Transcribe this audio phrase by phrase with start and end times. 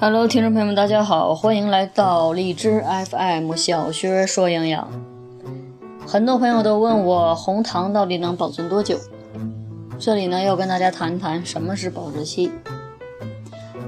[0.00, 4.88] Hello，听众朋友们，大家好，欢迎来到荔枝 FM 小薛说营养。
[6.06, 8.98] 很多朋友都问我红糖到底能保存多久？
[9.98, 12.50] 这里呢要跟大家谈谈什么是保质期。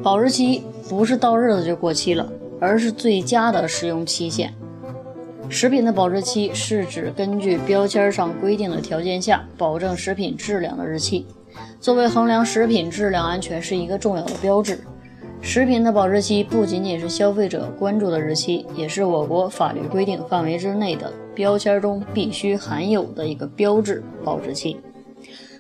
[0.03, 4.53] 保质期不是到日子就过期了，而是最佳的使用期限。
[5.49, 11.25] 食品的保质期是指根据标签上规定的条件下，保证食品质量的日期。
[11.81, 14.81] 作为衡量食品质量安全是一个重要的标志。
[15.41, 24.81] 食品的保质期不仅仅是消费者关注的日期，也是我国法律规定范围之内的标签中必须含有的一个标志保质期。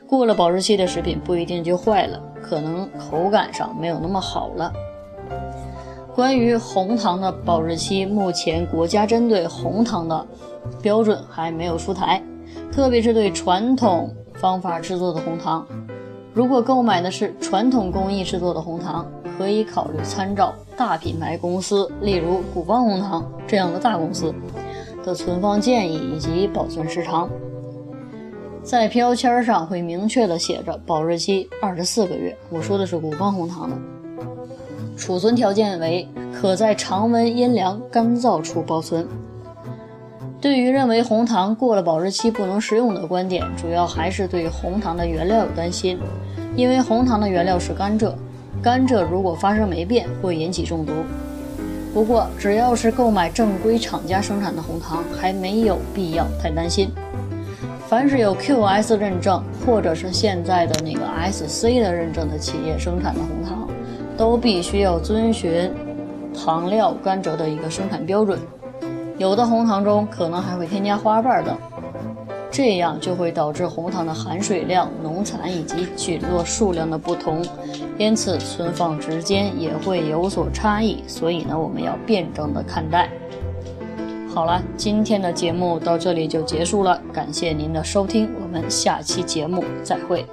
[0.09, 4.73] 过了保质期的食品不一定就坏了，可能口感上没有那么好了。
[6.13, 10.27] 关于红糖的保质期，目前国家针对红糖的
[10.83, 12.21] 标准还没有出台，
[12.73, 15.65] 特别是对传统方法制作的红糖，
[16.39, 19.05] 如果购买的是传统工艺制作的红糖。
[19.37, 24.35] 可以考虑参照大品牌公司，例如古方红糖这样的大公司
[25.05, 27.31] 的存放建议以及保存时长，
[28.65, 32.37] 在标签上会明确的写着保质期二十四个月。
[32.51, 33.77] 我说的是古方红糖的，
[34.97, 39.07] 储存条件为可在常温阴凉干燥处保存。
[40.41, 45.99] 对于认为红糖过了保质期不能食用的观点，主要还是对红糖的原料有担心，
[46.55, 48.13] 因为红糖的原料是甘蔗。
[48.63, 50.93] 甘蔗如果发生霉变，会引起中毒。
[51.93, 56.89] 不过，只要是购买正规厂家生产的红糖，还没有必要太担心。
[57.89, 61.01] 凡是有 QS 认证或者是现在的那个
[61.33, 63.69] SC 的认证的企业生产的红糖，
[64.17, 65.69] 都必须要遵循
[66.33, 68.39] 糖料甘蔗的一个生产标准。
[69.19, 71.57] 有的红糖中可能还会添加花瓣等。
[72.51, 77.45] 这样就会导致红糖的含水量、农残以及菌落数量的不同，
[77.99, 81.05] 因此存放时间也会有所差异。
[81.07, 83.11] 所以呢，我们要辩证的看待。
[84.35, 90.25] 好了，今天的节目到这里就结束了，感谢您的收听，我们下期节目再会。